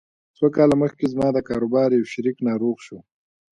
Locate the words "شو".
2.85-2.97